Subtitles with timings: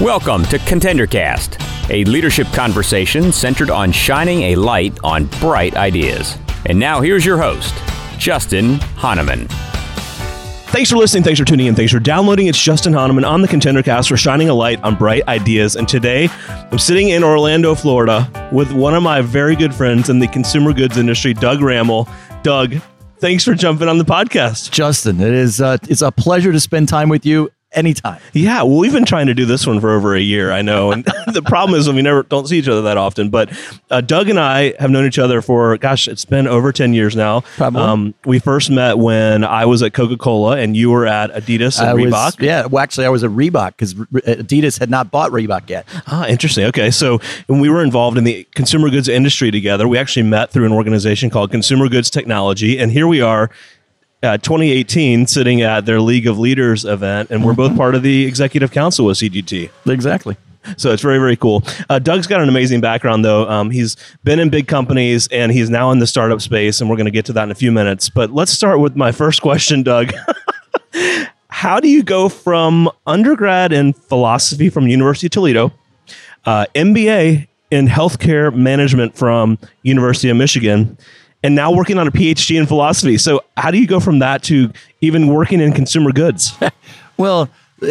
[0.00, 6.38] Welcome to ContenderCast, a leadership conversation centered on shining a light on bright ideas.
[6.66, 7.74] And now here's your host,
[8.16, 9.48] Justin Honaman.
[10.70, 11.24] Thanks for listening.
[11.24, 11.74] Thanks for tuning in.
[11.74, 12.46] Thanks for downloading.
[12.46, 15.74] It's Justin Honaman on the ContenderCast for shining a light on bright ideas.
[15.74, 20.20] And today, I'm sitting in Orlando, Florida, with one of my very good friends in
[20.20, 22.08] the consumer goods industry, Doug Rammel.
[22.44, 22.76] Doug,
[23.18, 24.70] thanks for jumping on the podcast.
[24.70, 28.20] Justin, it is uh, it's a pleasure to spend time with you anytime.
[28.32, 30.50] Yeah, well, we've been trying to do this one for over a year.
[30.50, 33.30] I know, and the problem is we never don't see each other that often.
[33.30, 33.50] But
[33.90, 37.14] uh, Doug and I have known each other for gosh, it's been over ten years
[37.16, 37.40] now.
[37.56, 37.80] Probably.
[37.80, 41.78] Um, we first met when I was at Coca Cola and you were at Adidas
[41.78, 42.10] and I Reebok.
[42.10, 45.86] Was, yeah, well, actually, I was at Reebok because Adidas had not bought Reebok yet.
[46.06, 46.64] Ah, interesting.
[46.66, 50.50] Okay, so when we were involved in the consumer goods industry together, we actually met
[50.50, 53.50] through an organization called Consumer Goods Technology, and here we are
[54.22, 58.26] uh, 2018 sitting at their League of Leaders event, and we're both part of the
[58.26, 59.70] executive council with CGT.
[59.86, 60.36] Exactly.
[60.76, 61.62] So it's very, very cool.
[61.88, 63.48] Uh, Doug's got an amazing background, though.
[63.48, 66.96] Um, he's been in big companies and he's now in the startup space, and we're
[66.96, 68.10] going to get to that in a few minutes.
[68.10, 70.12] But let's start with my first question, Doug.
[71.48, 75.72] How do you go from undergrad in philosophy from University of Toledo,
[76.44, 80.96] uh, MBA in healthcare management from University of Michigan,
[81.42, 83.18] and now working on a PhD in philosophy.
[83.18, 86.56] So, how do you go from that to even working in consumer goods?
[87.16, 87.48] well,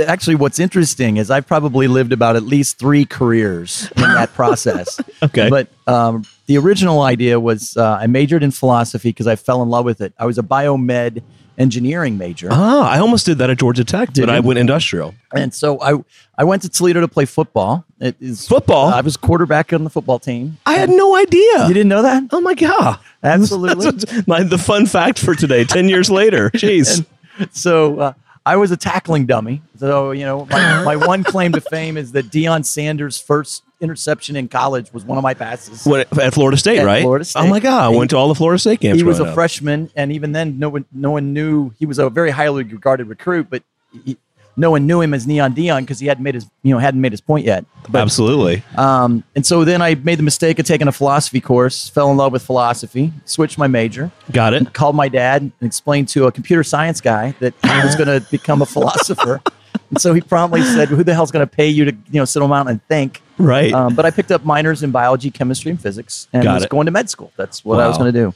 [0.07, 4.99] actually, what's interesting is I've probably lived about at least three careers in that process.
[5.23, 5.49] okay.
[5.49, 9.69] But um, the original idea was uh, I majored in philosophy because I fell in
[9.69, 10.13] love with it.
[10.17, 11.21] I was a biomed
[11.57, 12.49] engineering major.
[12.51, 14.37] Ah, I almost did that at Georgia Tech, did but you?
[14.37, 15.15] I went industrial.
[15.33, 16.03] And so I
[16.37, 17.85] I went to Toledo to play football.
[17.99, 18.89] It is football.
[18.89, 20.57] I was quarterback on the football team.
[20.65, 21.67] I had no idea.
[21.67, 22.23] You didn't know that?
[22.31, 22.99] Oh my god!
[23.23, 24.23] Absolutely.
[24.27, 25.63] my, the fun fact for today.
[25.63, 27.05] Ten years later, jeez.
[27.51, 27.99] so.
[27.99, 28.13] Uh,
[28.45, 29.61] I was a tackling dummy.
[29.77, 34.37] So, you know, my, my one claim to fame is that Deion Sanders' first interception
[34.37, 35.85] in college was one of my passes.
[35.85, 37.01] What, at Florida State, at right?
[37.01, 37.41] Florida State.
[37.41, 37.83] Oh my God!
[37.83, 38.97] I went to all the Florida State games.
[38.97, 39.33] He was a up.
[39.33, 43.09] freshman, and even then, no one, no one knew he was a very highly regarded
[43.09, 43.49] recruit.
[43.49, 43.63] But
[44.05, 44.17] he,
[44.57, 46.99] no one knew him as Neon Deion because he hadn't made his you know hadn't
[46.99, 47.63] made his point yet.
[47.89, 48.63] But, Absolutely.
[48.75, 52.17] Um, and so then I made the mistake of taking a philosophy course, fell in
[52.17, 54.11] love with philosophy, switched my major.
[54.31, 54.73] Got it.
[54.73, 58.25] Called my dad and explained to a computer science guy that I was going to
[58.29, 59.41] become a philosopher.
[59.89, 62.25] And so he promptly said, "Who the hell's going to pay you to you know
[62.25, 63.71] sit on mountain and think?" Right.
[63.71, 66.69] Um, but I picked up minors in biology, chemistry, and physics, and Got was it.
[66.69, 67.31] going to med school.
[67.37, 67.85] That's what Wow.
[67.85, 68.33] I was going to do.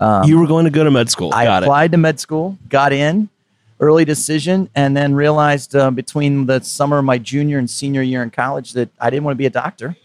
[0.00, 1.30] Um, you were going to go to med school.
[1.34, 3.28] I Got applied to med school, got in,
[3.80, 8.22] early decision, and then realized uh, between the summer of my junior and senior year
[8.22, 9.96] in college that I didn't want to be a doctor.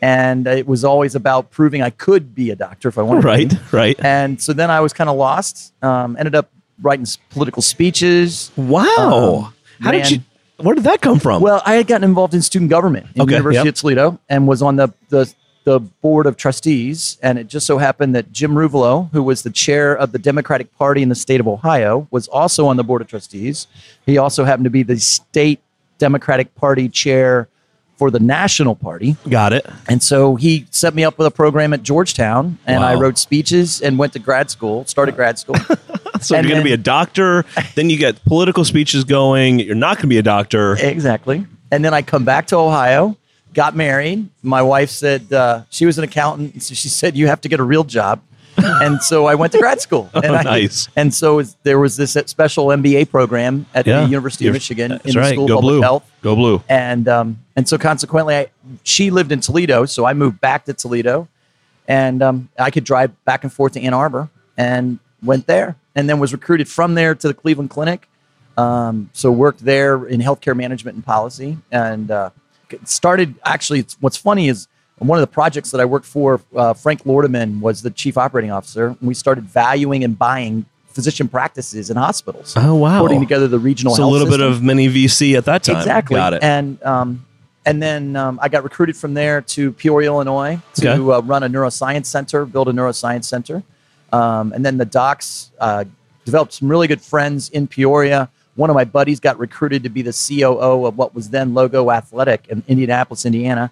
[0.00, 3.24] And it was always about proving I could be a doctor if I wanted.
[3.24, 3.50] Right.
[3.50, 3.56] to.
[3.56, 3.62] be.
[3.72, 4.04] Right.
[4.04, 5.74] And so then I was kind of lost.
[5.82, 6.50] Um, ended up
[6.80, 8.52] writing political speeches.
[8.56, 9.46] Wow.
[9.46, 10.20] Um, How did you?
[10.58, 11.40] Where did that come from?
[11.40, 13.74] Well, I had gotten involved in student government in Okay, the University yep.
[13.74, 15.32] of Toledo and was on the, the
[15.64, 17.18] the board of trustees.
[17.22, 20.74] And it just so happened that Jim Ruvolo, who was the chair of the Democratic
[20.76, 23.66] Party in the state of Ohio, was also on the board of trustees.
[24.06, 25.60] He also happened to be the state
[25.98, 27.48] Democratic Party chair
[27.96, 29.16] for the National Party.
[29.28, 29.66] Got it.
[29.88, 33.82] And so he set me up with a program at Georgetown, and I wrote speeches
[33.82, 35.56] and went to grad school, started grad school.
[36.20, 37.44] So And you're going to be a doctor.
[37.76, 39.60] then you get political speeches going.
[39.60, 40.72] You're not going to be a doctor.
[40.76, 41.46] Exactly.
[41.70, 43.16] And then I come back to Ohio,
[43.58, 44.28] got married.
[44.40, 47.58] My wife said uh, she was an accountant, so she said you have to get
[47.58, 48.20] a real job.
[48.56, 50.08] and so I went to grad school.
[50.14, 50.88] And I, nice.
[50.94, 54.02] And so is- there was this special MBA program at Yeah.
[54.02, 55.32] the University of Michigan in the right.
[55.34, 55.80] School Go of Public blue.
[55.80, 56.04] Health.
[56.22, 56.62] Go blue.
[56.68, 58.46] And um, and so consequently, I,
[58.84, 61.26] she lived in Toledo, so I moved back to Toledo,
[61.88, 66.08] and um, I could drive back and forth to Ann Arbor, and went there, and
[66.08, 68.08] then was recruited from there to the Cleveland Clinic.
[68.56, 72.30] Um, so worked there in healthcare management and policy, and uh,
[72.84, 73.34] started.
[73.44, 74.68] Actually, it's, what's funny is
[74.98, 76.40] one of the projects that I worked for.
[76.54, 78.88] Uh, Frank Lordeman was the chief operating officer.
[78.88, 82.54] And we started valuing and buying physician practices in hospitals.
[82.56, 83.00] Oh wow.
[83.02, 83.94] Putting together the regional.
[83.94, 85.76] So a little bit of mini VC at that time.
[85.76, 86.16] Exactly.
[86.16, 86.42] Got it.
[86.42, 87.24] And um,
[87.64, 91.12] and then um, I got recruited from there to Peoria, Illinois, to Okay.
[91.12, 93.62] uh, run a neuroscience center, build a neuroscience center.
[94.12, 95.84] Um, and then the docs uh,
[96.24, 98.30] developed some really good friends in Peoria.
[98.58, 101.92] One of my buddies got recruited to be the COO of what was then Logo
[101.92, 103.70] Athletic in Indianapolis, Indiana.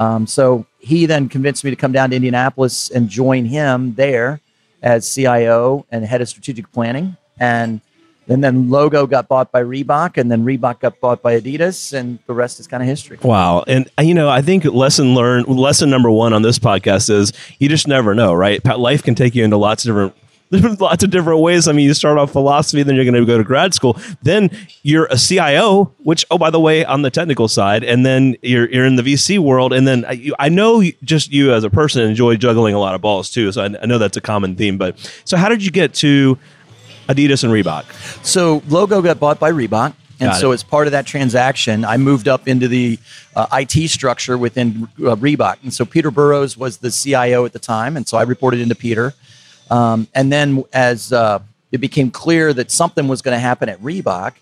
[0.00, 4.40] Um, so he then convinced me to come down to Indianapolis and join him there
[4.82, 7.16] as CIO and head of strategic planning.
[7.38, 7.80] And
[8.26, 12.18] and then Logo got bought by Reebok, and then Reebok got bought by Adidas, and
[12.26, 13.18] the rest is kind of history.
[13.22, 13.62] Wow.
[13.68, 17.32] And uh, you know, I think lesson learned lesson number 1 on this podcast is
[17.60, 18.62] you just never know, right?
[18.66, 20.14] Life can take you into lots of different
[20.50, 21.68] there's lots of different ways.
[21.68, 24.50] I mean, you start off philosophy, then you're going to go to grad school, then
[24.82, 28.68] you're a CIO, which oh by the way, on the technical side, and then you're
[28.70, 32.02] you're in the VC world, and then I, I know just you as a person
[32.02, 33.52] enjoy juggling a lot of balls too.
[33.52, 34.78] So I, I know that's a common theme.
[34.78, 36.38] But so how did you get to
[37.08, 37.84] Adidas and Reebok?
[38.24, 39.94] So Logo got bought by Reebok.
[40.20, 40.54] And Got so, it.
[40.54, 42.98] as part of that transaction, I moved up into the
[43.36, 45.62] uh, IT structure within uh, Reebok.
[45.62, 47.96] And so, Peter Burrows was the CIO at the time.
[47.96, 49.14] And so, I reported into Peter.
[49.70, 51.40] Um, and then, as uh,
[51.72, 54.34] it became clear that something was going to happen at Reebok,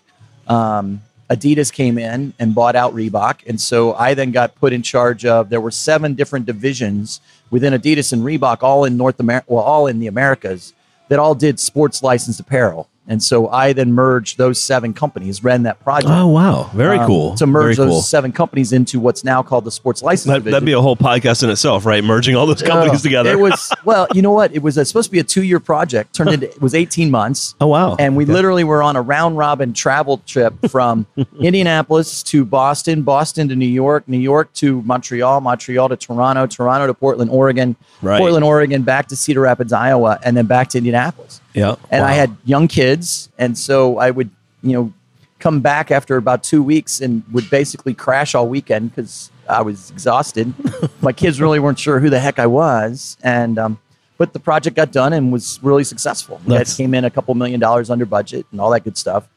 [0.47, 3.45] um, Adidas came in and bought out Reebok.
[3.47, 7.19] And so, I then got put in charge of there were seven different divisions
[7.49, 10.73] within Adidas and Reebok, all in North America, well, all in the Americas,
[11.09, 12.89] that all did sports licensed apparel.
[13.09, 16.11] And so I then merged those seven companies, ran that project.
[16.11, 17.35] Oh wow, very um, cool.
[17.35, 18.01] To merge very those cool.
[18.01, 20.33] seven companies into what's now called the sports license.
[20.43, 22.03] That, that'd be a whole podcast in itself, right?
[22.03, 23.31] Merging all those companies Oh, together.
[23.31, 24.53] It was well, you know what?
[24.53, 26.13] It was uh supposed to be a two-year project.
[26.13, 27.55] Turned into it was 18 months.
[27.61, 31.05] oh wow, And we literally were on a round robin travel trip from
[31.39, 36.87] Indianapolis to Boston, Boston to New York, New York to Montreal, Montreal to Toronto, Toronto
[36.87, 38.19] to Portland, Oregon, Right.
[38.19, 41.41] Portland, Oregon, back to Cedar Rapids, Iowa, and then back to Indianapolis.
[41.57, 44.29] Yeah, And I had young kids, and so I would,
[44.61, 44.93] you know,
[45.39, 49.89] come back after about two weeks and would basically crash all weekend because I was
[49.89, 50.53] exhausted.
[51.01, 53.79] My kids really weren't sure who the heck I was, and um,
[54.19, 56.39] but the project got done and was really successful.
[56.45, 59.27] That came in a couple million dollars under budget and all that good stuff.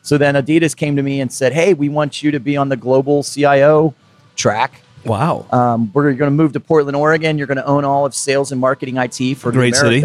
[0.00, 2.70] So then Adidas came to me and said, "Hey, we want you to be on
[2.70, 3.94] the global CIO
[4.34, 7.38] track." Wow, Um, we're going to move to Portland, Oregon.
[7.38, 10.02] You're going to own all of sales and marketing IT for great city,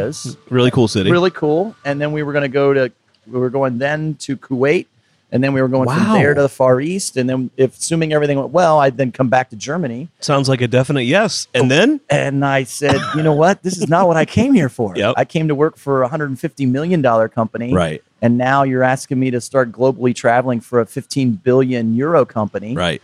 [0.49, 1.11] really cool city.
[1.11, 1.75] really cool.
[1.85, 2.91] And then we were going to go to,
[3.27, 4.87] we were going then to Kuwait,
[5.33, 5.95] and then we were going Wow.
[5.95, 7.15] from there to the Far East.
[7.15, 10.09] And then, if assuming everything went well, I'd then come back to Germany.
[10.19, 11.47] Sounds like a definite yes.
[11.53, 13.63] And then And I said, you know what?
[13.63, 14.93] This is not what I came here for.
[14.97, 15.13] Yep.
[15.17, 17.73] I came to work for a $150 million company.
[17.73, 22.25] right, And now you're asking me to start globally traveling for a 15 billion euro
[22.25, 22.75] company.
[22.75, 23.01] right,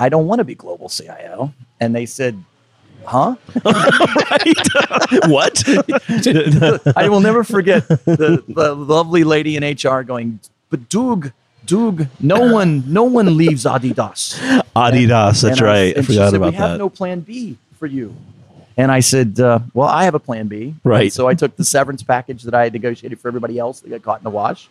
[0.00, 1.52] I don't want to be global CIO.
[1.78, 2.42] And they said,
[3.04, 3.36] huh?
[5.26, 5.62] what?
[6.96, 11.32] I will never forget the, the lovely lady in HR going, but Doug,
[11.66, 14.38] Doug, no one, no one leaves Adidas.
[14.74, 15.42] Adidas.
[15.42, 15.94] That's And right.
[15.94, 18.16] I, and she forgot said, about we have no plan B for you.
[18.78, 20.74] And I said, uh, well, I have a plan B.
[20.82, 21.02] Right.
[21.02, 23.90] And so I took the severance package that I had negotiated for everybody else that
[23.90, 24.70] got caught in the wash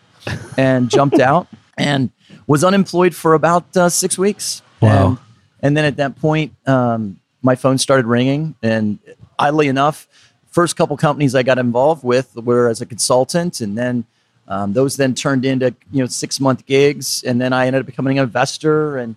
[0.58, 1.48] and jumped out
[1.78, 2.10] and
[2.48, 4.64] was unemployed for about uh, six weeks.
[4.82, 5.08] Wow.
[5.08, 5.18] And,
[5.62, 8.56] and then at that point, um, my phone started ringing.
[8.64, 9.00] And
[9.38, 10.08] oddly enough,
[10.48, 13.62] first couple companies I got involved with were as a consultant.
[13.62, 14.06] And then
[14.48, 17.24] um, those then turned into, you know, six month gigs.
[17.24, 19.16] And then I ended up becoming an investor and,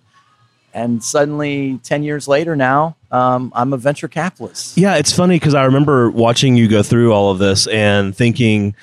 [0.73, 5.53] and suddenly 10 years later now um, i'm a venture capitalist Yeah, it's funny because
[5.53, 8.75] I remember watching you go through all of this and thinking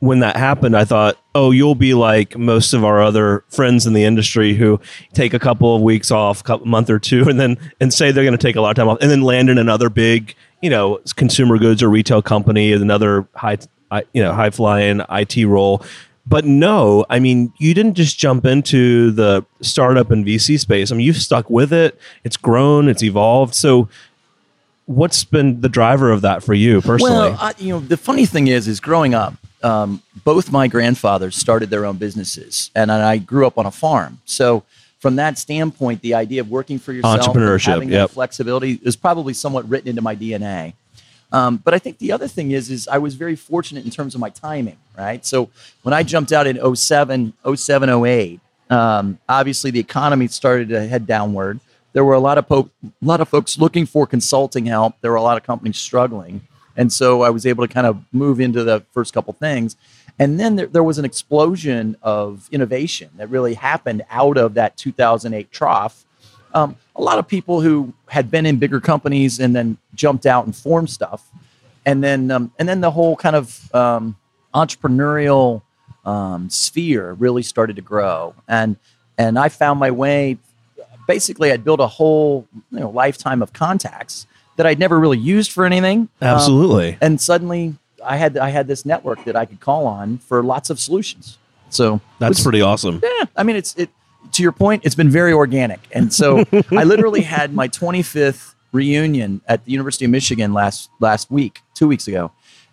[0.00, 3.92] when that happened, I thought, oh, you'll be like most of our other friends in
[3.92, 4.80] the industry who
[5.14, 8.24] take a couple of weeks off, a month or two, and then and say they're
[8.24, 10.70] going to take a lot of time off, and then land in another big, you
[10.70, 13.58] know, consumer goods or retail company, another high,
[14.12, 15.82] you know, high flying IT role.
[16.28, 20.90] But no, I mean, you didn't just jump into the startup and VC space.
[20.90, 21.98] I mean, you've stuck with it.
[22.24, 22.88] It's grown.
[22.88, 23.54] It's evolved.
[23.54, 23.88] So
[24.86, 27.12] what's been the driver of that for you personally?
[27.12, 31.36] well I, you know the funny thing is is growing up um, both my grandfathers
[31.36, 34.62] started their own businesses and i grew up on a farm so
[34.98, 38.08] from that standpoint the idea of working for yourself Entrepreneurship, having yep.
[38.08, 40.72] that flexibility is probably somewhat written into my dna
[41.32, 44.14] um, but I think the other thing is, is I was very fortunate in terms
[44.14, 45.24] of my timing, right?
[45.26, 45.50] So
[45.82, 51.06] when I jumped out in 07, 07, 08, um, obviously the economy started to head
[51.06, 51.60] downward.
[51.92, 55.00] There were a lot of po- a lot of folks looking for consulting help.
[55.00, 56.42] There were a lot of companies struggling,
[56.76, 59.76] and so I was able to kind of move into the first couple things.
[60.18, 64.76] And then there, there was an explosion of innovation that really happened out of that
[64.76, 66.06] 2008 trough
[66.56, 70.46] um, a lot of people who had been in bigger companies and then jumped out
[70.46, 71.30] and formed stuff,
[71.84, 74.16] and then um, and then the whole kind of um,
[74.54, 75.60] entrepreneurial
[76.06, 78.76] um, sphere really started to grow, and
[79.18, 80.38] and I found my way.
[81.06, 85.52] Basically, I'd built a whole you know lifetime of contacts that I'd never really used
[85.52, 86.08] for anything.
[86.20, 86.98] Um, Absolutely.
[87.00, 90.70] and suddenly, I had I had this network that I could call on for lots
[90.70, 91.38] of solutions.
[91.70, 93.00] So That's which- pretty awesome.
[93.02, 93.90] yeah, I mean, it's it.
[94.32, 99.40] To your point, it's been very organic, and so I literally had my 25th reunion
[99.46, 102.32] at the University of Michigan last last week, two weeks ago,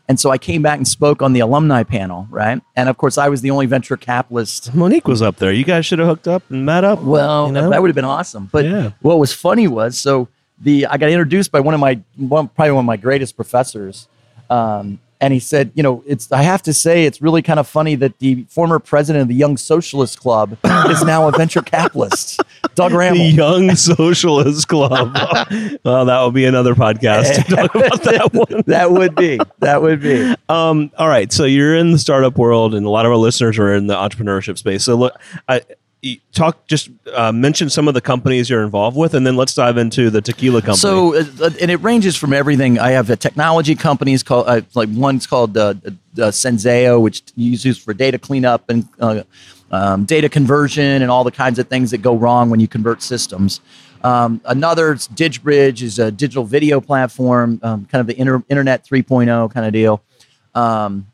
[0.09, 2.59] and so I came back and spoke on the alumni panel, right?
[2.75, 4.73] And of course, I was the only venture capitalist.
[4.73, 5.51] Monique was up there.
[5.53, 7.01] You guys should have hooked up and met up.
[7.01, 7.69] Well, you know?
[7.69, 8.49] that would have been awesome.
[8.51, 8.91] But Yeah.
[9.01, 10.27] what was funny was so
[10.59, 14.07] the I got introduced by one of my one, probably one of my greatest professors,
[14.49, 17.65] um, and he said, you know, it's I have to say it's really kind of
[17.65, 20.57] funny that the former president of the Young Socialist Club
[20.89, 22.41] is now a venture capitalist,
[22.75, 23.13] Doug Rammel.
[23.13, 25.15] The Young Socialist Club.
[25.85, 28.63] well, that would be another podcast to talk about that one.
[28.67, 30.35] that would be that would be.
[30.49, 33.57] Um, all right, so you're in the startup world, and a lot of our listeners
[33.57, 34.83] are in the entrepreneurship space.
[34.83, 35.17] So look,
[35.47, 35.61] I
[36.33, 39.77] talk just uh, mention some of the companies you're involved with, and then let's dive
[39.77, 40.77] into the tequila company.
[40.77, 42.77] So, uh, and it ranges from everything.
[42.77, 47.77] I have a technology companies called uh, like one's called uh, uh, Senseo, which uses
[47.77, 49.23] for data cleanup and uh,
[49.71, 53.01] um, data conversion and all the kinds of things that go wrong when you convert
[53.01, 53.61] systems.
[54.03, 59.53] Um, another DigBridge is a digital video platform, um, kind of the inter- internet 3.0
[59.53, 60.03] kind of deal.
[60.53, 61.07] Um,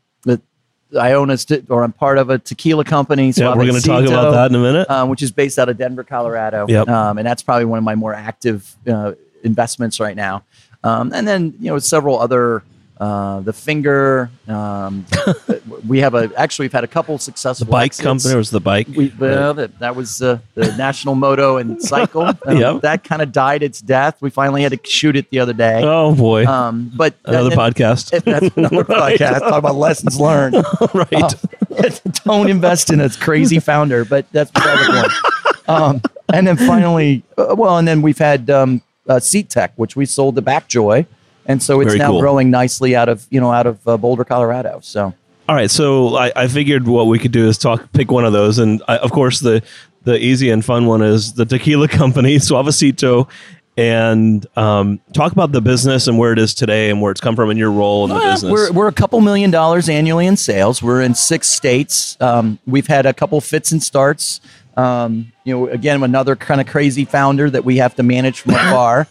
[0.98, 3.32] I own a st- or I'm part of a tequila company.
[3.36, 4.90] yeah, we're going to talk about that in a minute.
[4.90, 6.66] um, which is based out of Denver, Colorado.
[6.68, 6.88] Yep.
[6.88, 10.44] Um, and that's probably one of my more active uh, investments right now.
[10.82, 12.62] Um, and then you know several other.
[13.00, 14.30] Uh, the finger.
[14.46, 15.06] Um,
[15.88, 18.04] we have a actually we've had a couple successful the bike exits.
[18.04, 18.88] company was the bike.
[18.94, 22.26] We, well, that, that was uh, the national moto and cycle.
[22.46, 22.82] Um, Yep.
[22.82, 24.20] That kind of died its death.
[24.20, 25.80] We finally had to shoot it the other day.
[25.82, 28.10] oh boy, Um, but another podcast.
[28.22, 29.18] That's another Right.
[29.18, 29.38] podcast.
[29.40, 30.56] Talk about lessons learned.
[30.92, 31.08] right.
[31.12, 31.88] Oh,
[32.26, 35.68] don't invest in a crazy founder, but that's the point.
[35.68, 36.02] Um,
[36.32, 40.04] and then finally, uh, well, and then we've had um, uh, Seat Tech, which we
[40.04, 41.06] sold to Backjoy,
[41.46, 42.20] and so it's Very now cool.
[42.20, 44.80] growing nicely out of you know out of uh, Boulder, Colorado.
[44.82, 45.14] So
[45.48, 48.32] All right, so I, I figured what we could do is talk, pick one of
[48.32, 49.62] those, and I, of course the
[50.04, 53.28] the easy and fun one is the tequila company, Suavecito,
[53.76, 57.36] and um, talk about the business and where it is today and where it's come
[57.36, 58.52] from and your role in the Uh, business.
[58.52, 60.82] we're we're a couple million dollars annually in sales.
[60.82, 62.16] We're in six states.
[62.20, 64.40] Um, we've had a couple fits and starts.
[64.76, 68.54] Um, you know, again, another kind of crazy founder that we have to manage from
[68.54, 69.06] afar.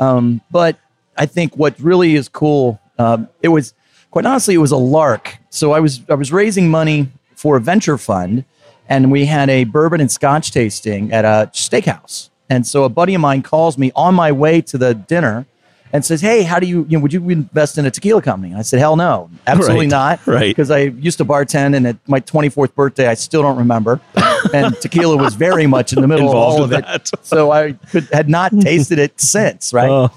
[0.00, 0.76] um, but
[1.16, 3.74] I think what really is cool, um, it was
[4.10, 5.38] quite honestly, it was a lark.
[5.50, 8.44] So I was I was raising money for a venture fund,
[8.88, 12.30] and we had a bourbon and scotch tasting at a steakhouse.
[12.50, 15.46] And so a buddy of mine calls me on my way to the dinner
[15.92, 18.50] and says, "Hey, how do you, you know, would you invest in a tequila company?"
[18.50, 20.48] And I said, "Hell no, absolutely Right, not." right.
[20.48, 24.00] Because I used to bartend, and at my 24th birthday, I still don't remember.
[24.52, 26.84] and tequila was very much in the middle Involved of all of with it.
[26.84, 27.26] that.
[27.26, 29.88] So I could had not tasted it since, right?
[29.88, 30.10] Oh.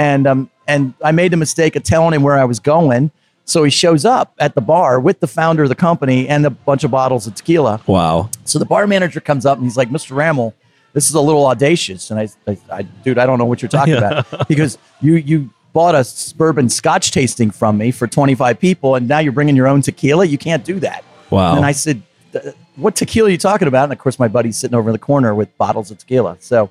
[0.00, 3.10] And um, and I made the mistake of telling him where I was going.
[3.44, 6.50] So he shows up at the bar with the founder of the company and a
[6.50, 7.82] bunch of bottles of tequila.
[7.86, 8.30] wow.
[8.44, 10.12] So the bar manager comes up and he's like, Mr.
[10.16, 10.54] Rammel,
[10.92, 12.10] this is a little audacious.
[12.10, 15.50] And I, I, I dude, I don't know what you're talking about because you, you
[15.72, 19.68] bought a bourbon scotch tasting from me for 25 people and now you're bringing your
[19.68, 20.24] own tequila.
[20.24, 21.04] You can't do that.
[21.28, 21.56] Wow.
[21.56, 22.02] And I said,
[22.34, 23.84] "Uh, what tequila are you talking about?
[23.84, 26.38] And of course, my buddy's sitting over in the corner with bottles of tequila.
[26.40, 26.70] So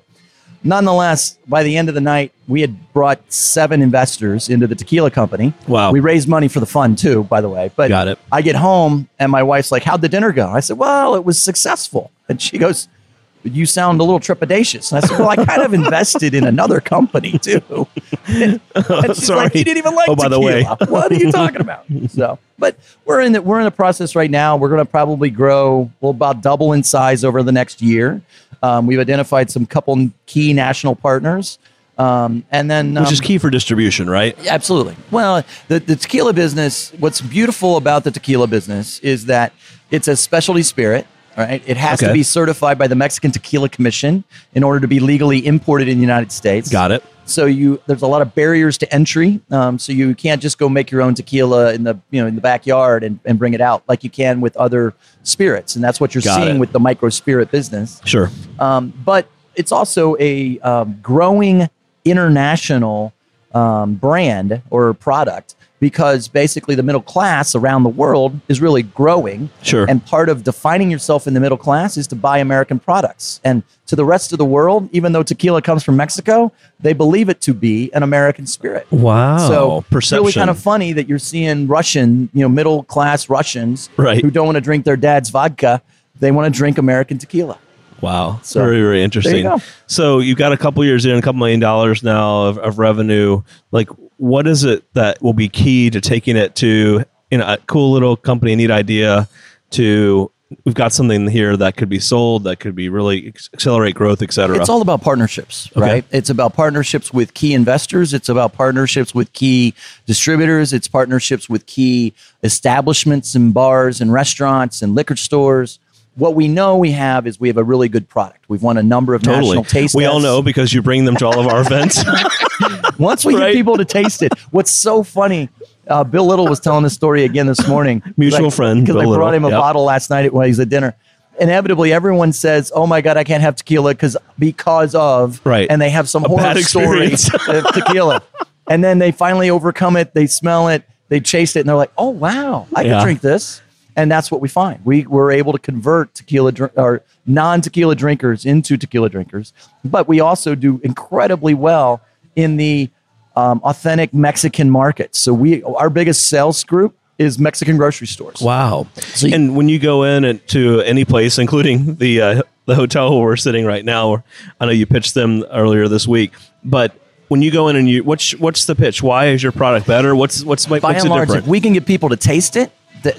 [0.62, 5.10] nonetheless, by the end of the night, we had brought seven investors into the tequila
[5.10, 5.52] company.
[5.68, 5.92] Wow.
[5.92, 7.70] We raised money for the fund too, by the way.
[7.74, 8.18] But Got it.
[8.30, 10.48] I get home and my wife's like, How'd the dinner go?
[10.48, 12.10] I said, Well, it was successful.
[12.28, 12.99] And she goes, "But
[13.42, 14.92] You sound a little trepidatious.
[14.92, 17.62] And I said, Well, I kind of invested in another company too.
[18.28, 18.60] And
[19.06, 19.40] she's Sorry.
[19.44, 20.62] like, You didn't even like Oh, by the way.
[20.64, 20.90] tequila.
[20.90, 21.84] What are you talking about?
[22.10, 24.56] So, but we're in the we're in the process right now.
[24.56, 28.20] We're going to probably grow, well, about double in size over the next year.
[28.62, 31.58] Um, we've identified some couple key national partners.
[31.98, 34.34] Um, and then Which is um, key for distribution, right?
[34.46, 34.96] Absolutely.
[35.10, 39.52] Well, the, the tequila business, what's beautiful about the tequila business is that
[39.90, 41.06] it's a specialty spirit.
[41.36, 41.62] All right.
[41.66, 45.46] It has to be certified by the Mexican Tequila Commission in order to be legally
[45.46, 46.70] imported in the United States.
[46.70, 47.04] Got it.
[47.24, 49.40] So you there's a lot of barriers to entry.
[49.50, 52.34] Um, so you can't just go make your own tequila in the you know in
[52.34, 55.76] the backyard and, and bring it out like you can with other spirits.
[55.76, 56.58] And that's what you're Got seeing it.
[56.58, 58.00] with the micro spirit business.
[58.04, 58.30] Sure.
[58.58, 61.68] Um, but it's also a um, growing
[62.04, 63.12] international
[63.54, 69.50] um, brand or product because basically the middle class around the world is really growing.
[69.62, 69.86] Sure.
[69.88, 73.40] And part of defining yourself in the middle class is to buy American products.
[73.42, 77.28] And to the rest of the world, even though tequila comes from Mexico, they believe
[77.28, 78.86] it to be an American spirit.
[78.92, 79.38] Wow.
[79.38, 80.22] So it's perception.
[80.22, 84.22] really kind of funny that you're seeing Russian, you know, middle class Russians Right.
[84.22, 85.82] who don't want to drink their dad's vodka.
[86.20, 87.58] They want to drink American tequila.
[88.00, 88.40] Wow.
[88.42, 89.44] So, very, very interesting.
[89.44, 89.58] go.
[89.86, 93.42] So you've got a couple years in, a couple million dollars now of, of revenue.
[93.70, 97.58] Like, what is it that will be key to taking it to you know a
[97.66, 99.28] cool little company, neat idea
[99.70, 100.30] to
[100.64, 104.32] we've got something here that could be sold, that could be really accelerate growth, et
[104.32, 104.58] cetera.
[104.58, 105.80] It's all about partnerships, Okay.
[105.80, 106.04] right?
[106.10, 108.12] It's about partnerships with key investors.
[108.12, 109.74] It's about partnerships with key
[110.06, 110.72] distributors.
[110.72, 115.78] It's partnerships with key establishments and bars and restaurants and liquor stores.
[116.16, 118.44] What we know we have is we have a really good product.
[118.48, 119.42] We've won a number of totally.
[119.48, 122.02] national taste we all know because you bring them to all of our events.
[122.98, 123.48] Once we Right.
[123.48, 125.48] get people to taste it, what's so funny
[125.88, 128.00] Uh, Bill Little was telling this story again this morning.
[128.16, 129.32] Mutual friend, Because I brought Little.
[129.32, 129.58] him a Yep.
[129.58, 130.94] bottle last night while he's at dinner.
[131.40, 135.66] Inevitably, everyone says, "Oh my God, I can't have tequila because because of Right.
[135.70, 138.22] and they have some A horror story of tequila,
[138.68, 140.12] and then they finally overcome it.
[140.14, 142.96] They smell it, they taste it, and they're like, "Oh wow, I Yeah.
[142.96, 143.62] can drink this."
[144.00, 144.82] And that's what we find.
[144.82, 149.52] We were able to convert tequila dr- or non-tequila drinkers into tequila drinkers,
[149.84, 152.00] but we also do incredibly well
[152.34, 152.88] in the
[153.36, 155.14] um, authentic Mexican market.
[155.14, 158.40] So we our biggest sales group is Mexican grocery stores.
[158.40, 158.86] Wow.
[158.94, 162.74] So you- and when you go in and to any place, including the uh, the
[162.74, 164.24] hotel where we're sitting right now,
[164.58, 166.32] I know you pitched them earlier this week,
[166.64, 166.94] but
[167.28, 169.02] when you go in and you what's what's the pitch?
[169.02, 170.16] Why is your product better?
[170.16, 171.44] What's what's what By makes and it large, different?
[171.44, 173.16] if we can get people to taste it, th-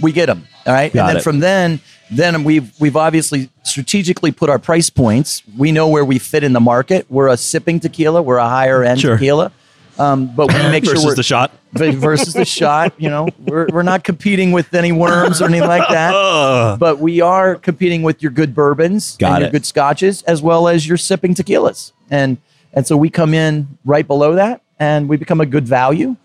[0.00, 0.46] we get them.
[0.66, 1.22] All right, Got and then it.
[1.22, 1.80] from then,
[2.10, 5.42] then we've we've obviously strategically put our price points.
[5.58, 7.06] We know where we fit in the market.
[7.10, 8.22] We're a sipping tequila.
[8.22, 9.16] We're a higher end Sure.
[9.16, 9.52] tequila.
[9.98, 11.50] Um, but we make sure versus the shot.
[11.72, 12.94] versus the shot.
[12.96, 16.12] You know, we're, we're not competing with any worms or anything like that.
[16.78, 19.52] But we are competing with your good bourbons Got and your it.
[19.52, 21.92] good scotches as well as your sipping tequilas.
[22.10, 22.38] And
[22.72, 26.16] and so we come in right below that and we become a good value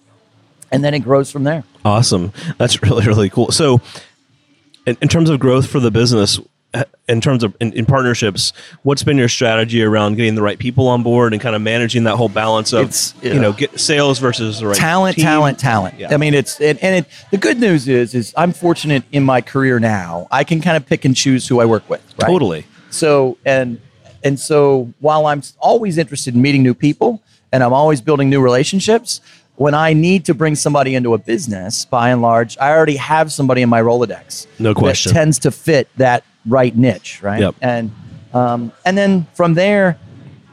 [0.72, 1.64] and then it grows from there.
[1.86, 2.32] Awesome.
[2.58, 3.52] That's really, really cool.
[3.52, 3.82] So,
[4.86, 6.40] in, in terms of growth for the business,
[6.74, 8.52] uh, in terms of in, in partnerships,
[8.84, 12.04] what's been your strategy around getting the right people on board and kind of managing
[12.04, 15.24] that whole balance of It's- you know get sales versus the right talent, team?
[15.24, 15.98] talent, talent.
[15.98, 16.14] Yeah.
[16.14, 19.40] I mean, it's and, and it, the good news is is I'm fortunate in my
[19.42, 20.28] career now.
[20.30, 22.02] I can kind of pick and choose who I work with.
[22.22, 22.28] Right?
[22.30, 22.66] Totally.
[22.90, 23.80] So and
[24.24, 27.22] and so while I'm always interested in meeting new people
[27.54, 29.22] and I'm always building new relationships,
[29.58, 33.32] when I need to bring somebody into a business, by and large, I already have
[33.32, 34.48] somebody in my Rolodex.
[34.60, 35.12] No question.
[35.14, 37.42] That tends to fit that right niche, right?
[37.42, 37.56] Yep.
[37.62, 37.92] And
[38.34, 39.98] um, and then from there,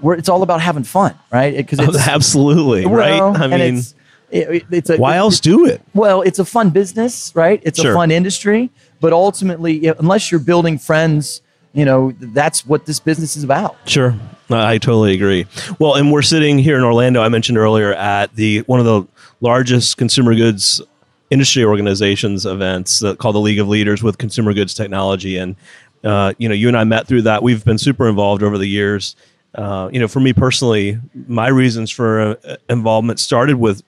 [0.02, 1.54] it's all about having fun, right?
[1.56, 2.86] Because it's Absolutely.
[2.86, 3.40] well, right.
[3.40, 3.94] I mean, it's,
[4.30, 5.82] it, it's a why it- else do it?
[5.94, 7.60] well, it's a fun business, right?
[7.62, 7.92] It's Sure.
[7.92, 8.70] a fun industry,
[9.00, 11.42] but ultimately, unless you're building friends,
[11.74, 13.76] you know, that's what this business is about.
[13.86, 14.14] Sure.
[14.50, 15.46] I totally agree.
[15.78, 17.22] Well, and we're sitting here in Orlando.
[17.22, 19.06] I mentioned earlier at the one of the
[19.40, 20.82] largest consumer goods
[21.30, 25.56] industry organizations events uh, called the League of Leaders with Consumer Goods Technology, and
[26.04, 27.42] uh, you know, you and I met through that.
[27.42, 29.16] We've been super involved over the years.
[29.54, 33.82] Uh, you know, for me personally, my reasons for uh, involvement started with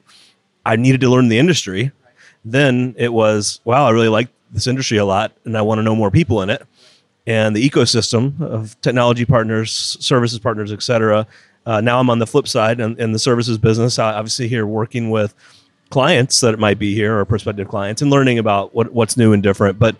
[0.64, 1.92] I needed to learn the industry.
[2.44, 5.82] Then it was, wow, I really like this industry a lot, and I want to
[5.82, 6.64] know more people in it
[7.26, 11.26] and the ecosystem of technology partners, services partners, et cetera.
[11.64, 13.98] Uh, now I'm on the flip side in, in the services business.
[13.98, 15.34] I obviously here working with
[15.90, 19.42] clients that might be here or prospective clients and learning about what, what's new and
[19.42, 19.78] different.
[19.78, 19.96] But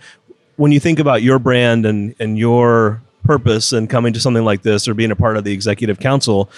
[0.56, 4.62] when you think about your brand and, and your purpose and coming to something like
[4.62, 6.48] this or being a part of the executive council,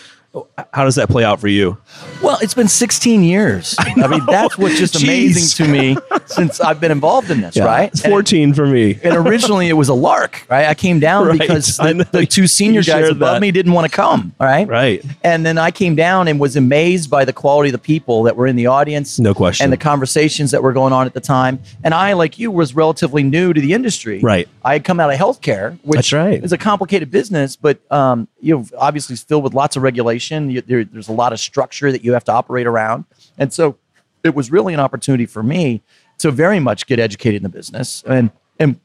[0.73, 1.79] how does that play out for you?
[2.23, 3.75] Well, it's been 16 years.
[3.79, 5.03] I, mean, that's what's just Jeez.
[5.05, 7.91] amazing to me since I've been involved in this, right?
[7.91, 8.95] It's 14 for me.
[8.95, 10.67] And, and originally it was a lark, right?
[10.67, 11.39] I came down Right.
[11.39, 13.41] because the, the two senior guys above that.
[13.41, 14.69] me didn't want to come, all right?
[14.69, 15.05] Right.
[15.25, 18.37] And then I came down and was amazed by the quality of the people that
[18.37, 19.19] were in the audience.
[19.19, 19.65] No question.
[19.65, 21.61] And the conversations that were going on at the time.
[21.83, 24.21] And I, like you, was relatively new to the industry.
[24.21, 24.49] Right.
[24.65, 26.43] I had come out of healthcare, which right.
[26.45, 29.83] is a complicated business, but um, you know, obviously it's filled with lots of
[30.51, 33.05] You, there, there's a lot of structure that you have to operate around.
[33.39, 33.79] And so
[34.25, 35.83] it was really an opportunity for me
[36.19, 38.03] to very much get educated in the business.
[38.07, 38.81] And and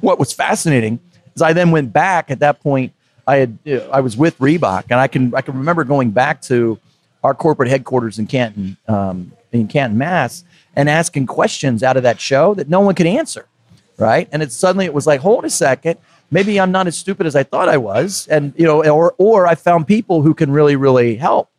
[0.00, 1.00] what was fascinating
[1.34, 2.92] is I then went back at that point.
[3.26, 3.58] I had
[3.92, 6.78] I was with Reebok, and I can I can remember going back to
[7.22, 10.44] our corporate headquarters in Canton, um, in Canton, Mass,
[10.76, 13.46] and asking questions out of that show that no one could answer,
[13.98, 14.28] right?
[14.32, 15.98] And it suddenly it was like, hold a second,
[16.30, 19.46] maybe I'm not as stupid as I thought I was, and you know, or or
[19.46, 21.50] I found people who can really really help.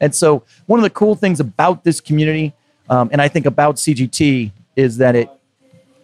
[0.00, 2.54] And so one of the cool things about this community,
[2.90, 5.28] um, and I think about CGT, is that it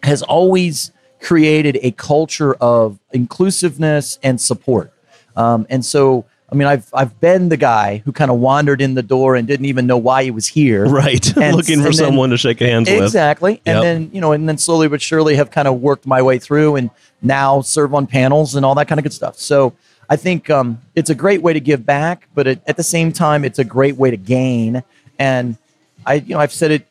[0.03, 4.93] has always created a culture of inclusiveness and support.
[5.35, 8.93] Um, and so, I mean, I've I've been the guy who kind of wandered in
[8.93, 10.85] the door and didn't even know why he was here.
[10.85, 11.25] Right.
[11.37, 13.01] And- Looking for then- someone to shake hands with.
[13.03, 13.61] Exactly.
[13.65, 13.83] And Yep.
[13.83, 16.75] then, you know, and then slowly but surely have kind of worked my way through
[16.77, 16.89] and
[17.21, 19.37] now serve on panels and all that kind of good stuff.
[19.37, 19.73] So
[20.09, 23.11] I think um, it's a great way to give back, but it, at the same
[23.11, 24.83] time, it's a great way to gain.
[25.19, 25.57] And
[26.05, 26.87] I, you know, I've said it,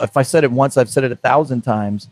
[0.00, 2.08] if I said it once, I've said it a thousand times.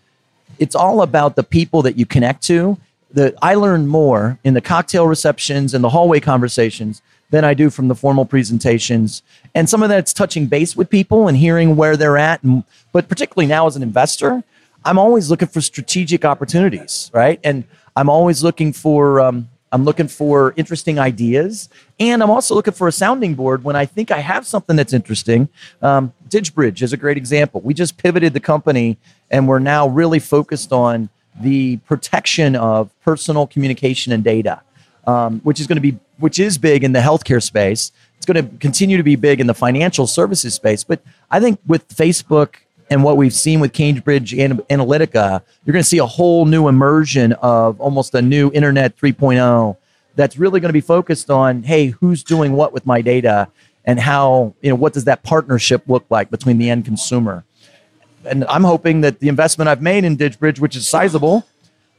[0.59, 2.76] It's all about the people that you connect to.
[3.12, 7.70] The, I learn more in the cocktail receptions and the hallway conversations than I do
[7.70, 9.22] from the formal presentations.
[9.54, 12.42] And some of that's touching base with people and hearing where they're at.
[12.42, 14.42] And, but particularly now as an investor,
[14.85, 17.38] I'm always looking for strategic opportunities, right?
[17.45, 17.64] And
[17.97, 22.88] I'm always looking for, um, I'm looking for interesting ideas, and I'm also looking for
[22.88, 25.49] a sounding board when I think I have something that's interesting.
[25.83, 27.61] Um, DigBridge is a great example.
[27.61, 28.97] We just pivoted the company,
[29.31, 31.09] and we're now really focused on
[31.40, 34.62] the protection of personal communication and data,
[35.07, 37.93] um, which is going to be which is big in the healthcare space.
[38.19, 41.61] It's going to continue to be big in the financial services space, but I think
[41.66, 42.57] with Facebook
[42.90, 47.33] and what we've seen with Cambridge Analytica, you're going to see a whole new immersion
[47.35, 49.76] of almost a new Internet 3.0
[50.16, 53.48] that's really going to be focused on, hey, who's doing what with my data,
[53.85, 57.44] and how you know what does that partnership look like between the end consumer.
[58.24, 61.46] And I'm hoping that the investment I've made in DigBridge, which is sizable,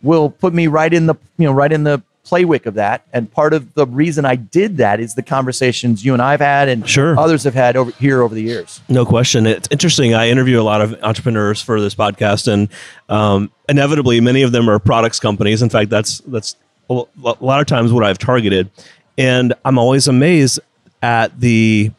[0.04, 3.06] will put me right in the you know right in the playwick of that.
[3.14, 6.70] And part of the reason I did that is the conversations you and I've had
[6.70, 7.20] and Sure.
[7.20, 8.80] others have had over here over the years.
[8.90, 9.46] No question.
[9.48, 10.14] It's interesting.
[10.14, 12.70] I interview a lot of entrepreneurs for this podcast, and
[13.10, 15.62] um, inevitably, many of them are products companies.
[15.62, 16.56] In fact, that's that's
[16.90, 18.70] a a lot of times what I've targeted,
[19.18, 20.60] and I'm always amazed
[21.02, 21.92] at the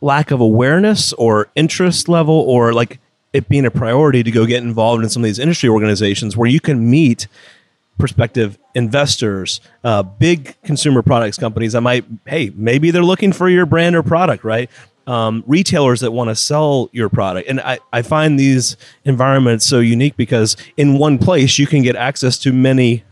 [0.00, 2.98] lack of awareness or interest level, or like
[3.32, 6.48] it being a priority to go get involved in some of these industry organizations where
[6.48, 7.26] you can meet
[7.98, 13.66] prospective investors, uh, big consumer products companies that might, hey, maybe they're looking for your
[13.66, 14.70] brand or product, right?
[15.06, 17.48] Um, retailers that want to sell your product.
[17.48, 21.96] And I, I find these environments so unique because in one place you can get
[21.96, 23.04] access to many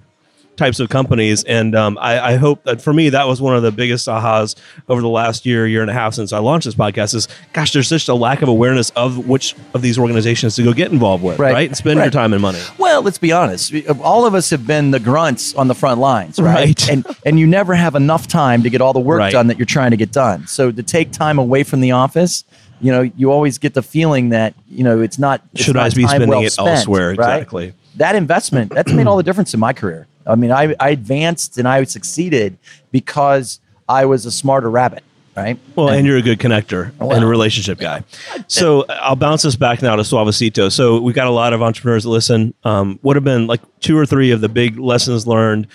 [0.56, 1.44] types of companies.
[1.44, 4.54] And um, I, I hope that for me, that was one of the biggest ahas
[4.88, 7.72] over the last year, year and a half since I launched this podcast is, gosh,
[7.72, 11.22] there's such a lack of awareness of which of these organizations to go get involved
[11.22, 11.52] with, Right.
[11.52, 11.68] right?
[11.68, 12.60] And spend your time and money.
[12.78, 13.72] Well, let's be honest.
[14.02, 16.56] All of us have been the grunts on the front lines, right?
[16.66, 16.88] Right.
[16.90, 19.32] And and you never have enough time to get all the work Right.
[19.32, 20.46] done that you're trying to get done.
[20.46, 22.44] So to take time away from the office,
[22.80, 25.42] you know, you always get the feeling that you know it's not.
[25.52, 27.08] it's Should not I be spending well it spent, elsewhere?
[27.14, 27.36] right?
[27.42, 27.72] Exactly.
[27.96, 30.06] That investment that's made all the difference in my career.
[30.26, 32.58] I mean, I, I advanced and I succeeded
[32.90, 35.04] because I was a smarter rabbit,
[35.36, 35.58] right?
[35.76, 38.02] Well, and you're a good connector and a relationship guy.
[38.48, 40.72] So I'll bounce this back now to Suavecito.
[40.72, 42.54] So we've got a lot of entrepreneurs that listen.
[42.64, 45.68] Um, what have been like two or three of the big lessons learned?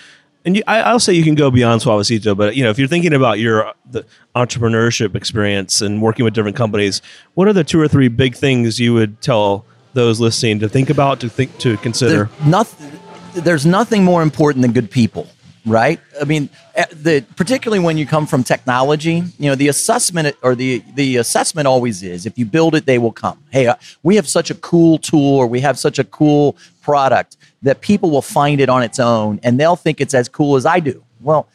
[0.44, 2.88] And you, I, I'll say you can go beyond Suavecito, but you know if you're
[2.88, 7.02] thinking about your the entrepreneurship experience and working with different companies,
[7.36, 10.90] what are the two or three big things you would tell those listening to think
[10.90, 12.30] about, to think, to consider?
[12.46, 13.00] Nothing,
[13.34, 15.28] there's nothing more important than good people,
[15.66, 16.00] right?
[16.20, 20.56] I mean, eh, the, particularly when you come from technology, you know, the assessment or
[20.56, 23.44] the the assessment always is if you build it, they will come.
[23.50, 27.38] Hey, uh, we have such a cool tool or we have such a cool product
[27.62, 30.66] that people will find it on its own and they'll think it's as cool as
[30.66, 31.04] I do.
[31.22, 31.48] Well,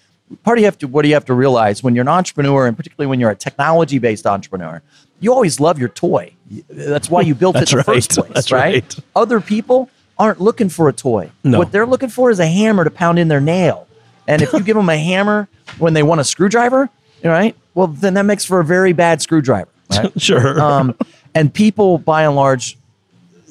[0.42, 2.66] part of you have to what do you have to realize when you're an entrepreneur
[2.66, 4.82] and particularly when you're a technology based entrepreneur,
[5.20, 6.32] you always love your toy.
[6.68, 8.74] That's why you built it in the first place, right?
[8.74, 8.96] right.
[9.14, 11.30] Other people aren't looking for a toy.
[11.44, 11.58] No.
[11.58, 13.86] What they're looking for is a hammer to pound in their nail.
[14.26, 15.48] And if you give them a hammer
[15.78, 16.90] when they want a screwdriver,
[17.24, 19.68] all right, well, then that makes for a very bad screwdriver.
[19.90, 20.20] Right?
[20.20, 20.60] sure.
[20.60, 20.96] um,
[21.34, 22.76] and people, by and large,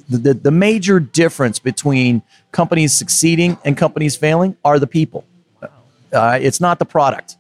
[0.10, 5.26] the, the, the major difference between companies succeeding and companies failing are the people.
[6.12, 7.38] Uh, it's not the product.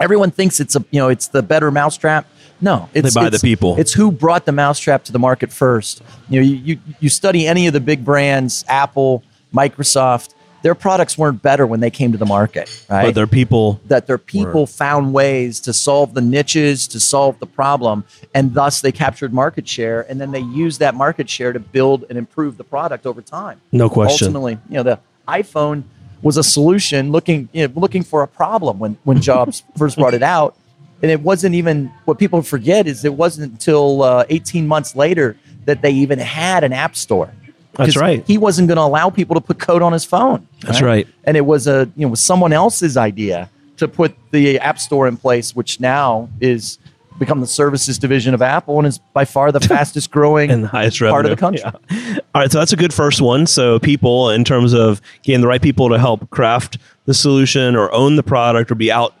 [0.00, 2.26] Everyone thinks it's a you know it's the better mousetrap.
[2.60, 3.76] No, it's buy the people.
[3.78, 6.02] It's who brought the mousetrap to the market first.
[6.28, 9.22] You know, you, you you study any of the big brands, Apple,
[9.54, 10.34] Microsoft.
[10.62, 13.04] Their products weren't better when they came to the market, right?
[13.04, 13.80] but they're people.
[13.86, 18.80] that their people found ways to solve the niches, to solve the problem, and thus
[18.80, 20.10] they captured market share.
[20.10, 23.60] And then they used that market share to build and improve the product over time.
[23.70, 24.28] No question.
[24.28, 25.84] Ultimately, you know, the iPhone
[26.22, 30.14] was a solution looking you know, looking for a problem when when Jobs first brought
[30.14, 30.56] it out.
[31.02, 35.36] And it wasn't even what people forget is it wasn't until uh, 18 months later
[35.66, 37.32] that they even had an app store.
[37.74, 38.24] That's right.
[38.26, 40.48] He wasn't going to allow people to put code on his phone.
[40.62, 41.06] That's right.
[41.24, 45.06] And it was a you know was someone else's idea to put the app store
[45.06, 46.78] in place, which now is
[47.18, 50.68] become the services division of Apple and is by far the fastest growing and the
[50.68, 51.12] highest revenue.
[51.12, 51.62] part of the country.
[51.64, 52.18] Yeah.
[52.34, 53.46] All right, so that's a good first one.
[53.46, 57.92] So people, in terms of getting the right people to help craft the solution or
[57.92, 59.14] own the product or be out,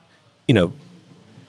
[0.46, 0.72] you know,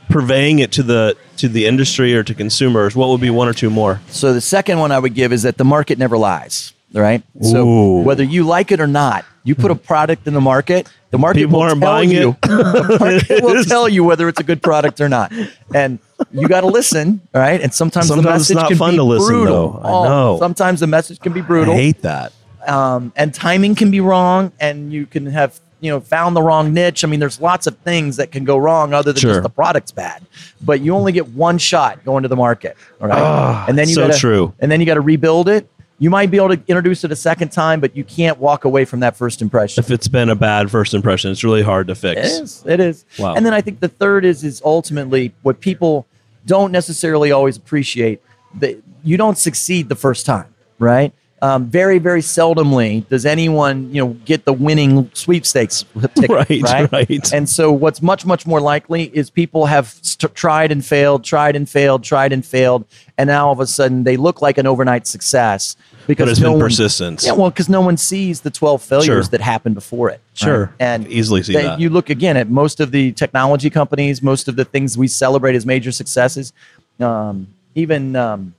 [0.10, 3.54] purveying it to the to the industry or to consumers, what would be one or
[3.54, 4.02] two more?
[4.10, 6.74] So the second one I would give is that the market never lies.
[6.93, 7.22] Right.
[7.41, 11.17] So whether you like it or not, you put a product in the market, the
[11.17, 12.30] market People will aren't tell buying you.
[12.32, 12.41] it.
[12.41, 15.32] the market will tell you whether it's a good product or not,
[15.76, 16.00] and
[16.32, 17.20] you got to listen.
[17.34, 17.62] Right.
[17.62, 19.72] And sometimes, the Sometimes it's message not can fun be to listen, brutal.
[19.74, 19.82] though.
[19.84, 20.38] I know.
[20.39, 21.74] Sometimes the message can be brutal.
[21.74, 22.32] I hate that.
[22.65, 26.74] um, and timing can be wrong, and you can have you know found the wrong
[26.74, 27.04] niche.
[27.04, 29.32] I mean, there's lots of things that can go wrong other than Sure.
[29.32, 30.24] just the product's bad.
[30.62, 33.20] But you only get one shot going to the market, all right?
[33.22, 34.54] Ah, and then you so gotta, true.
[34.60, 35.70] And then you got to rebuild it.
[36.00, 38.86] you might be able to introduce it a second time, but you can't walk away
[38.86, 39.84] from that first impression.
[39.84, 42.20] If it's been a bad first impression, it's really hard to fix.
[42.20, 42.63] It is.
[42.68, 43.06] It is.
[43.18, 43.34] Wow.
[43.34, 46.06] And then I think the third is is ultimately what people
[46.46, 48.22] don't necessarily always appreciate.
[48.60, 51.13] That you don't succeed the first time, right?
[51.39, 56.91] Um, very, very seldomly does anyone you know get the winning sweepstakes ticket, Right, right?
[56.91, 57.32] right.
[57.32, 61.56] And so, what's much, much more likely is people have st- tried and failed, tried
[61.56, 62.86] and failed, tried and failed,
[63.19, 65.76] and now all of a sudden they look like an overnight success
[66.08, 67.23] because But it's no been one- persistence.
[67.28, 69.21] Yeah, well, because no one sees the twelve failures Sure.
[69.26, 70.21] that happened before it.
[70.34, 70.65] Sure.
[70.65, 70.73] right?
[70.80, 71.80] and Easily see they- that.
[71.80, 75.54] You look again at most of the technology companies, most of the things we celebrate
[75.54, 76.52] as major successes.
[77.00, 77.45] Um,
[77.76, 78.56] even um,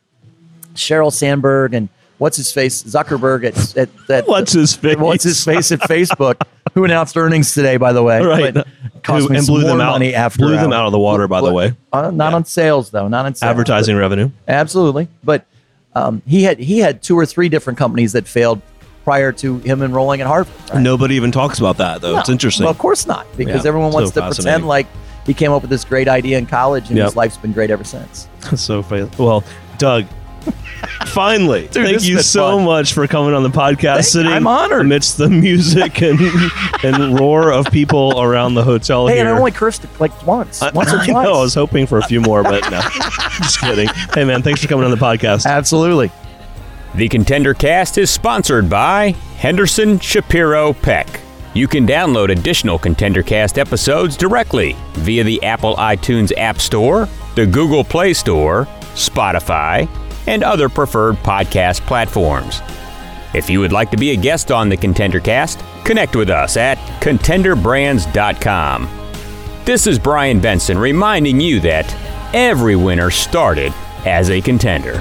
[0.75, 1.89] Sheryl Sandberg and
[2.19, 4.97] what's his face Zuckerberg at, at, at What's his face?
[4.97, 6.37] what's his face at Facebook,
[6.75, 8.21] who announced earnings today, by the way.
[8.23, 8.53] Right.
[8.55, 8.67] But
[9.07, 9.93] Who- and blew them out.
[9.93, 11.73] money after blew them out of the water, by the way.
[11.93, 12.37] Uh, not Yeah.
[12.37, 14.31] on sales though, not on sales, Advertising revenue.
[14.47, 15.47] absolutely, but
[15.95, 18.61] um, he had he had two or three different companies that failed
[19.05, 20.53] prior to him enrolling at Harvard.
[20.71, 20.83] right?
[20.83, 22.19] Nobody even talks about that, though.
[22.19, 22.65] It's interesting.
[22.65, 24.87] Well, of course not, because Yeah, everyone wants so to pretend like
[25.25, 27.05] he came up with this great idea in college and Yep.
[27.07, 28.29] his life's been great ever since.
[28.57, 28.85] so
[29.19, 29.43] well,
[29.79, 30.05] Doug.
[31.09, 32.65] Finally, Dude, thank you so fun.
[32.65, 34.83] much for coming on the podcast, Thank- sitting I'm honored.
[34.83, 36.19] amidst the music and
[36.85, 39.27] and roar of people around the hotel Hey, here.
[39.27, 41.25] and I only cursed like once, I- once or I twice.
[41.25, 42.81] know, I was hoping for a few more, but no,
[43.39, 43.89] just kidding.
[44.15, 45.47] Hey, man, thanks for coming on the podcast.
[45.47, 46.11] Absolutely.
[46.95, 51.07] The Contender Cast is sponsored by Henderson Shapiro Peck.
[51.55, 57.47] You can download additional Contender Cast episodes directly via the Apple iTunes App Store, the
[57.47, 59.89] Google Play Store, Spotify,
[60.29, 62.61] and other preferred podcast platforms.
[63.35, 66.57] If you would like to be a guest on the Contender Cast, connect with us
[66.57, 68.89] at contenderbrands.com.
[69.65, 71.95] This is Brian Benson reminding you that
[72.35, 73.73] every winner started
[74.05, 75.01] as a contender.